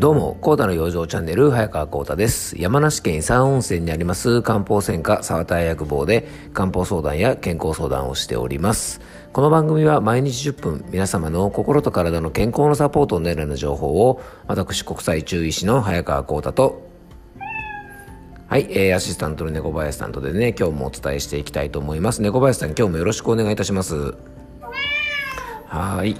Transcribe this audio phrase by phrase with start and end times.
[0.00, 2.58] どうも、コータの養生チャンネル、早川コータです。
[2.58, 9.02] 山梨県伊佐温泉にあります漢方専科沢田薬房で漢方相談や健康相談をしております。
[9.34, 16.80] この番組は毎日10分、皆様の心と体の健康のサポートを狙うような情報を、私国際中医師の早川コータと、
[18.48, 22.22] はい、えー、アシスタントの猫林さんとでね、今日もお伝えしていきたいと思います。
[22.22, 24.14] 猫林さん、今日もよろしくお願いいたします。
[25.66, 26.16] はい。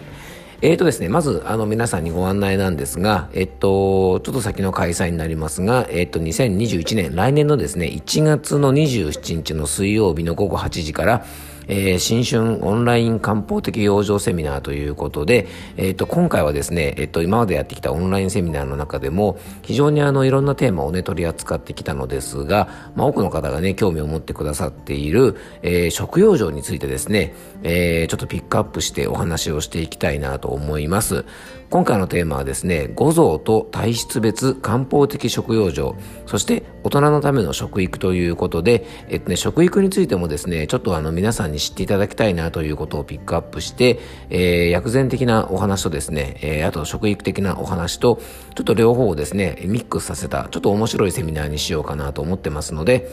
[0.63, 11.25] えーとですね、まず、あの、皆さんにご案内なんですが、えっと、ちょっと先の開催になりますが、えっと、2021年、来年のですね、1月の27日の水曜日の午後8時から、
[11.71, 31.25] えー、新春オンライン漢方的養生セミナーということで、えっ、ー、と、今回はですね、えっ、ー、と、今までやってきたオンラインセミナーの中でも、非常にあの、いろんなテーマをね、取り扱ってきたのですが、まあ、多くの方がね、興味を持ってくださっている、えー、食養生についてですね、えー、ちょっとピックアップしてお話をしていきたいなと思います。
[31.71, 35.95] 今回のテーマはですね、五臓と体質別漢方的食用生、
[36.27, 44.01] そして大人のための食育ということで、えっとね、食育についてもですね、ちょっとあの皆さんに知っていただきたいなということをピックアップして、
[44.31, 48.21] えー、薬膳的なお話とですね、えー、あと食育的なお話と、
[48.57, 53.09] ちょっと両方をですね、ミックスさせた、ちょっと面白いセミナーにしようかなと思ってますので、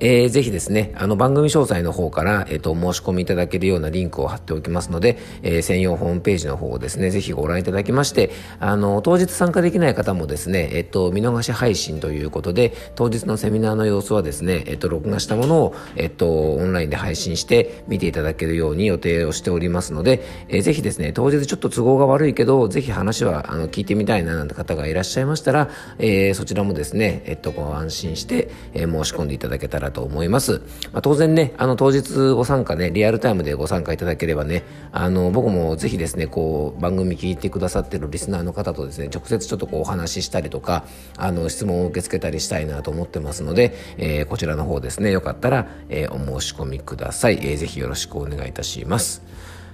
[0.00, 25.68] えー、ぜひですね、あの番組詳細の方から、えっ、ー、と、申し込みいただけるようなリンクを貼っておきますので、えー、専用ホームページの方をですね、ぜひご覧いただきまして、あの、当日参加できない方もですね、えっ、と、見逃し配信ということで、当日のセミナーの様子はですね、えっと、録画したものを、えっと、オンラインで配信して見ていただけるように予定をしておりますので、えー、ぜひですね、当日ちょっと都合が悪いけど、ぜひ話は、あの、聞いてみたいななんて方がいらっしゃいましたら、
[25.98, 30.60] えー、そちらもですね、えっと、ご安心して、えー、申し込んでいただけたらと思います。
[30.92, 40.84] まあ、当然ね、あの当日ご参加ね、リアルタイムでご参加いただければね、あの僕もぜひですね、こう番組聞いてくださってるリスナーの方とですね、直接ちょっとこうお話ししたりとか、
[41.16, 47.56] あの質問を受け付けたりしたいなと思ってますので、えー、こちらの方ですね、よかったら、えー、お申し込みください、えー。
[47.56, 49.22] ぜひよろしくお願いいたします。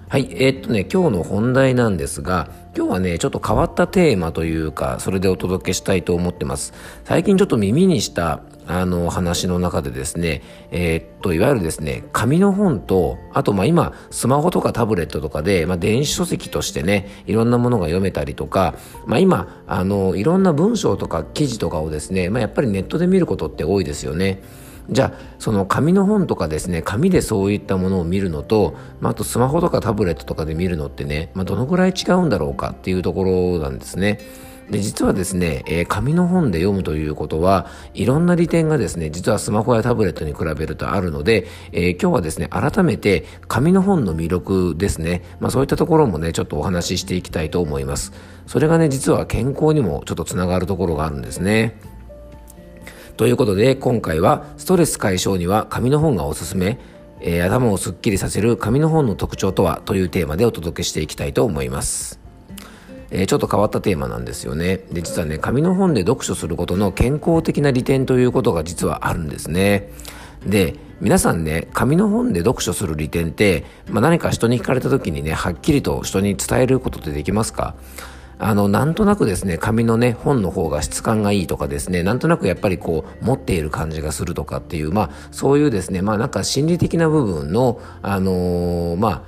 [0.08, 6.72] はい、えー、っとね、今日の本題なんですが、今日はね、ちょっと変わったテーマというか、それでお届けしたいと思ってます。
[7.04, 18.74] 最近ちょっと耳にした、あの話の中でですね、えー、っと、いわゆるですね、紙の本と、あとまあ今、スマホとかタブレットとかで、まあ電子書籍としてね、いろんなものが読めたりとか、
[19.06, 24.42] まあ今、あの、いろんな文章とか記事とかをですね、まあやっぱりネットで見ることって多いですよね。
[24.91, 34.20] じゃあその紙の本とかですね紙でそういったものを見るのと、まあ、あとスマホとかタブレットとかで見るのってね、まあ、どのぐらい違うんだろうかっていうところなんですね。
[34.70, 48.12] で、実はですね、えー、紙の本で読むということは、いろんな利点がですね、実はスマホやタブレットに比べるとあるので、えー、今日はですね、改めて紙の本の魅力ですね、まあそういったところもね、ちょっとお話ししていきたいと思います。
[48.47, 51.78] それがね、実は健康にもちょっとつながるところがあるんですね。
[53.16, 56.78] ということで、今回はストレス解消には紙の本がおすすめ、
[57.20, 62.23] えー、頭をスッキリさせる紙の本の特徴とはというテーマでお届けしていきたいと思います。
[63.16, 64.78] えー、ちょっと変わったテーマなんですよね。
[64.91, 69.88] で、実はね、紙の本で読書することの健康的な利点ということが実はあるんですね。
[70.44, 77.76] で、皆さんね、紙の本で読書する利点って、まあ、何か人に聞かれた時にね、はっきりと人に伝えることってできますか？
[78.36, 89.22] あの、なんとなくですね、紙のね、本の方が質感がいいとかですね、なんとなくやっぱりこう、持っている感じがするとかっていう、まあ、そういうですね、まあなんか心理的な部分の、あのー、まあ、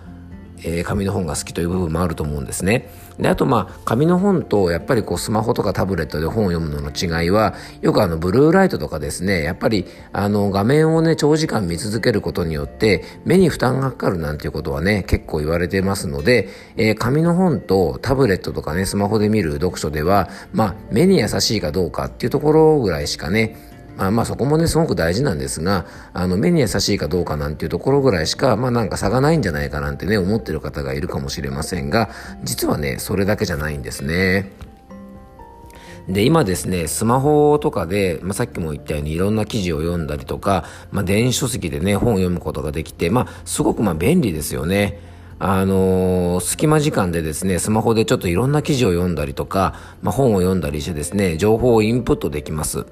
[0.62, 2.88] えー、紙の本が好きという部分もあると思うんですね。
[3.18, 23.56] で、あとまあ、紙の本とやっぱりこうスマホとかタブレットで本を読むのの違いは、よくあのブルーライトとかですね、やっぱりあの画面をね、長時間見続けることによって目に負担がかかるなんていうことはね、結構言われてますので、えー、紙の本とタブレットとかね、スマホで見る読書では、まあ、目に優しいかどうかっていうところぐらいしかね、
[23.98, 32.10] あまあそこもね、すごく大事なんですが、あの、目に優しいかどうかなんていうところぐらいしか、まあなんか差がないんじゃないかなんてね、思ってる方がいるかもしれませんが、
[32.44, 34.52] 実はね、それだけじゃないんですね。
[36.08, 45.00] で、今ですね、スマホとかで、まあ、さっきも言ったようにいろんな記事を読んだりとか、まあ、電子書籍でね、本を読むことができて、まあ、すごくまあ便利ですよね。
[45.38, 52.86] あのー、隙間時間でですね、スマホでちょっといろんな記事を読んだりとか、まあ、本を読んだりしてですね、情報をインプットできます。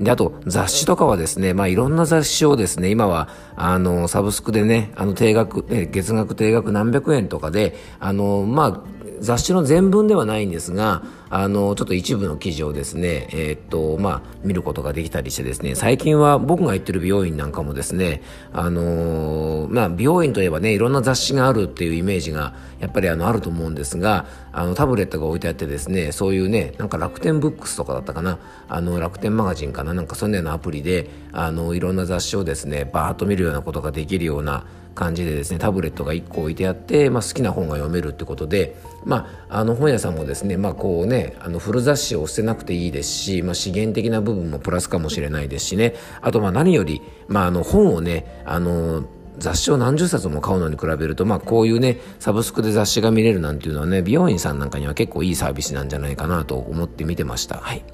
[0.00, 28.38] で、あと、雑誌とかはですね、まあ、いろんな雑誌をですね、今は、あの、サブスクでね、あの、定額、月額定額何百円とかで、あの、まあ、雑誌の全文ではないんですが、あの、ちょっと一部の記事をですね、えー、っと、まあ、見ることができたりしてですね、最近は僕が行ってる美容院なんかもですね、あのまあ、美容院といえばね、いろんな雑誌があるっていうイメージが、やっぱりあの、あると思うんですが、あの、タブレットが置いてあってですね、そういうね、なんか楽天ブックスとかだったかな、
[28.68, 34.64] あの、楽天マガジンかな、なんかそんなようなアプリで、あの、いろんな雑誌をですね、バーッと見るようなことができるような、
[34.96, 38.74] 感じでですねタブレットが1個置いてあって、まあ、好きな本が読めるってことで、
[39.04, 49.04] まあ、あの本屋さんもですね、まあ、こうねあの古雑誌を捨てなくていいですし、まあ、資源的な部分もプラスかもしれないですしねあとまあ何より、まあ、あの本をねあの
[49.38, 57.56] 雑誌を何十冊も買うのに比べると、まあこういうね、サブスクで雑誌が見れるなんていうのはね、美容院さんなんかには結構いいサービスなんじゃないかなと思って見てました。
[57.56, 57.84] はい。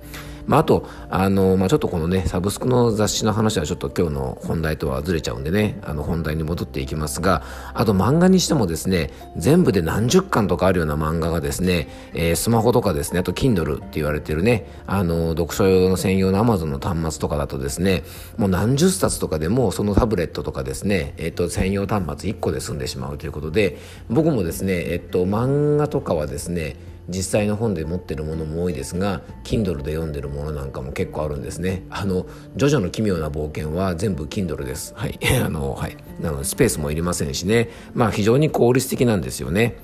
[0.47, 7.43] まあ、あと、あの、まあ、ちょっとこのね、サブスクの雑誌の話はちょっと今日の本題とはずれちゃうんでね、あの、本題に戻っていきますが、
[7.75, 18.03] あと漫画にしてもですね、全部で何十巻とかあるような漫画がですね、えー、スマホとかですね、あと Kindle って言われてるね、あの、読書用の専用の Amazon の端末とかだとですね、
[18.37, 23.79] もう何十冊とかでもそのタブレットとかですね、えっ、ー、と、専用端末1個で済んでしまうということで、
[24.09, 26.77] 僕もですね、えっ、ー、と、漫画とかはですね、
[27.09, 31.85] 実際の本で持ってるものも多いですが Kindle で読んでるものなんかも結構あるんですね。
[31.91, 32.27] あの
[32.57, 34.95] 「ジョジョの奇妙な冒険」は全部 Kindle です。
[34.97, 35.19] はい。
[35.45, 35.97] あのはい。
[36.21, 37.71] なのでスペースもいりませんしね。
[37.95, 39.77] まあ非常に効率的なんですよね。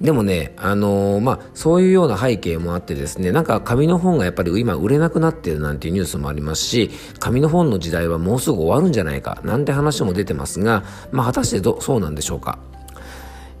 [0.00, 12.60] でもね、あのー、まあ、そういうような背景もあってですね、なんか紙の本がやっぱり今売れなくなってるなんていうニュースもありますし、紙の本の時代はもうすぐ終わるんじゃないか、なんて話も出てますが、まあ、果たしてどそうなんでしょうか？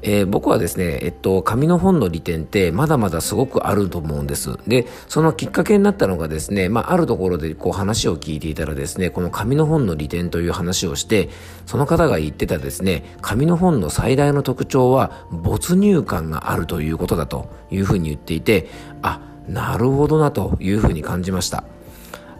[0.02, 4.56] えー、僕はですね、えっと、紙の本の利点ってまだまだすごくあると思うんです。
[4.66, 11.30] で、そのきっかけになったのがですね、まあ、あるところでこう話を聞いていたらですね、この紙の本の利点という話をして、
[11.66, 18.68] その方が言ってたですね、紙の本の最大の特徴は没入感があるということだというふうに言っていて、
[19.02, 21.64] あ、なるほどなというふうに感じました。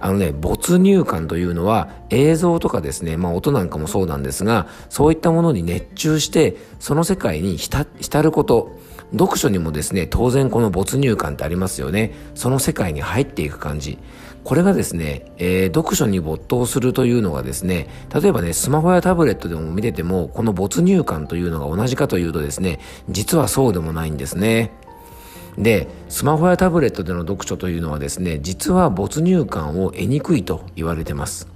[0.00, 8.78] あのね、没入感というのは映像とかですね、まあ音なんかもそうなんですが、そういったものに熱中して、その世界に浸ること、
[9.12, 12.12] 読書にもですね、当然この没入感ってありますよね。
[12.34, 13.98] その世界に入っていく感じ。
[14.44, 24.72] これがですね、えー、読書に没頭するというのがですね、例えばね、スマホやタブレットでも見てても、この没入感というのが同じかというとですね、実はそうでもないんですね。
[25.58, 31.48] でスマホやタブレットでの読書というのはですね実は没入感を得にくいと言われてます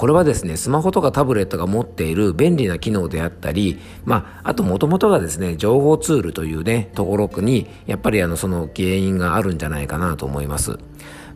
[0.00, 10.78] これはですね、スマホとかタブレットが持っている便利な機能であったり、まあ、あともとがですね、情報ツールというね、ところに、やっぱりあの、その原因があるんじゃないかなと思います。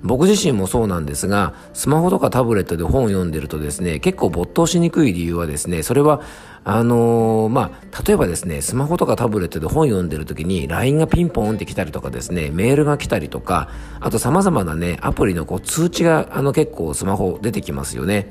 [0.04, 6.20] 僕自身もそうなんですが、スマホとかタブレットで本を読んでるとですね、結構没頭しにくい理由はですね、それは、
[6.62, 13.70] あのー、まあ、例えばですね、スマホとかタブレットで本読んでる時に LINE がピンポンって来たりとかですね、メールが来たりとか、
[14.00, 18.30] あと様々なね、アプリのこう通知があの結構スマホ出てきますよね。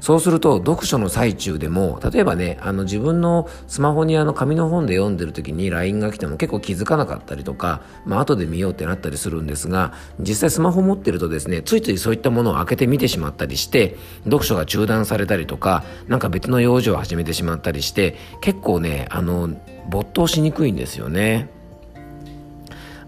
[0.00, 19.50] そうすると読書の最中でも例えばねあの自分のスマホにあの紙の本で読んでる時に LINE が来ても結構気づかなかったりとか、まあ後で見ようってなったりするんですが実際スマホ持ってるとですねついついそういったものを開けて見てしまったりして読書が中断されたりとかなんか別の用事を始めてしまったりして結構ねあの
[19.88, 21.57] 没頭しにくいんですよね。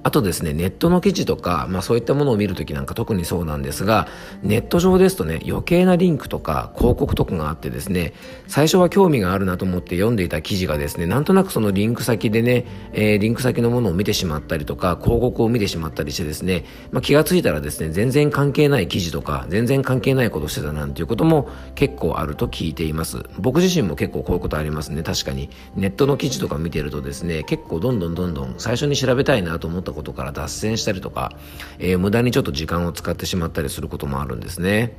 [0.03, 4.09] あとですね、ネットの記事とか、まあそういったものを見るときなんか特にそうなんですが、
[4.43, 8.15] ネット上ですとね、余計なリンクとか広告とかがあってですね、
[8.47, 23.25] 最初は興味があるなと思って読んでいた記事がですね、なんとなくそのリンク先でね、えー、リンク先のものを見てしまったりとか、広告を見てしまったりしてですね、まあ気がついたらですね、全然関係ない記事とか、全然関係ないことしてたなんていうことも結構あると聞いています。
[23.39, 25.51] 僕自身も結構こういうことありますね、確かに。
[25.77, 31.33] ネットの記事とか見てるとですね、結構どんどんどんどん最初に調べたいなと思ったったことから脱線したりとか、
[31.79, 34.97] えー、無駄にちょっと時間を使ってしまったりすることもあるんですね。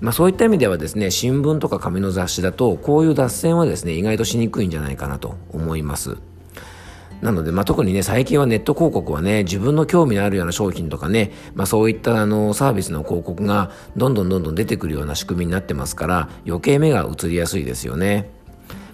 [0.00, 6.16] まあ、そういった意味ではですね、新聞とか紙の雑誌だと、こういう脱線はですね、意外としにくいんじゃないかなと思います。
[7.22, 18.30] なので、まあ、特にね、最近はネット広告はね、自分の興味のあるような商品とかね、まあ、そういったあのサービスの広告がどんどんどんどん出てくるような仕組みになってますから、余計目が移りやすいですよね。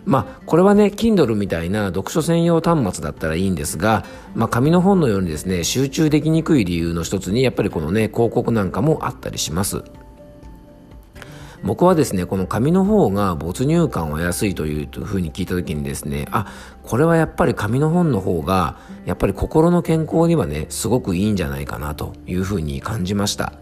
[0.05, 4.05] まあ、これはね、Kindle みたいな読書専用端末だったらいいんですが、
[4.35, 9.83] まあ、紙の本のようにですね、集中できにくい理由の一つに、やっぱりこのね、広告なんかもあったりします。
[11.63, 16.47] 僕はですね、この紙の方が没入感は安いというふうに聞いた時にですね、あ、
[16.83, 23.53] これはやっぱり紙の本の方が、やっぱり心の健康にはね、すごくいいんじゃないかなというふうに感じました。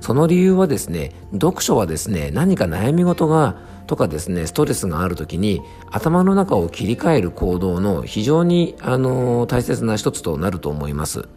[0.00, 11.28] その理由はですね、読書はですね、何か悩み事がとかですね、ストレスがある時に頭の中を切り替える行動の非常に、あの大切な一つとなると思います。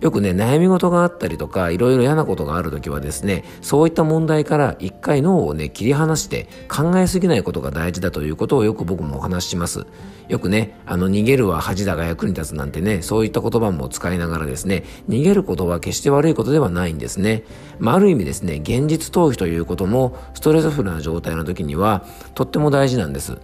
[0.00, 9.86] よくね、悩み事があったりとか、いろいろ嫌なことがあるときはですね、そういった問題から一回脳をね、切り離して考えすぎないことが大事だということをよく僕もお話しします。
[10.28, 17.44] よくね、あの、逃げるは恥だが役に立つなんてね、そういった言葉も使いながらですね、逃げることは決して悪いことではないんですね。
[17.78, 23.38] まあ、ある意味ですね、現実逃避ということも、ストレスフルな状態の時には、とっても大事なんです。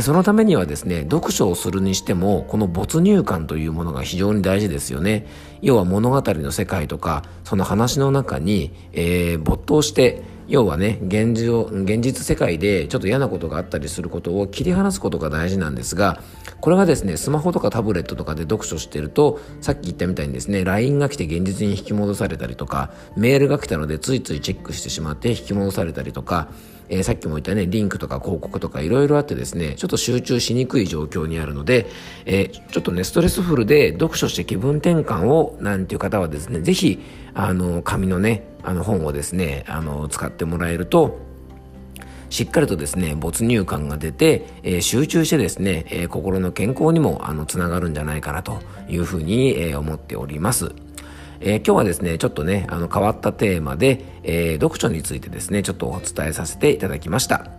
[0.00, 5.26] そのためにはですね、読書をするにしても、この没入感というものが非常に大事ですよね。
[5.60, 16.20] 要は物語の世界とか、その話の中に、えー、没頭して、要はね現実現実世界でちょっと嫌なことがあったりすることを切り離すことが大事なんですが
[16.60, 26.48] これがですねスマホとかタブレットとかで読書してるとさっき言ったみたいにですね LINE が来て現実に引き戻されたりとかメールが来たのでついついチェックしてしまって引き戻されたりとか
[26.92, 31.86] えー、さっきも言ったね、リンクとか広告とかいろいろあってですね、ちょっと集中しにくい状況にあるので、
[32.26, 37.00] えー、ちょっとね、ストレスフルで読書して気分転換をなんていう方はですね、ぜひ、
[37.32, 41.18] あの、紙のね、あの本をですね、あの、使ってもらえると、
[42.28, 50.74] しっかりとですね、没入感が出て、えー、集中してですね、えー、心の健康にもあのつながるんじゃないかなというふうに、えー、思っております。
[51.44, 57.50] えー、今日はですね、ちょっとね、あの変わったテーマで、えー、読書についてですね、ちょっとお伝えさせていただきました。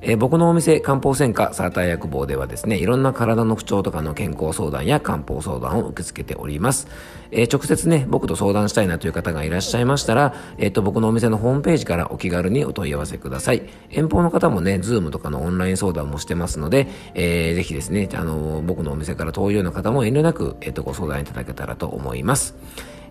[0.00, 6.88] えー、僕のお店、漢方専科サーター薬房ではですね、いろんな体の不調とかの健康相談や漢方相談を受け付けております。
[7.30, 13.68] えー、直接ね、僕と相談したいなという方がいらっしゃいましたら、えっ、ー、と、僕のお店のホームページからお気軽にお問い合わせください。
[13.90, 22.54] 遠方の方もね、ズームとかのオンライン相談もしてますので、えー、ぜひですね、あの僕のお店から遠いような方も遠慮なく、えっ、と、ご相談いただけたらと思います。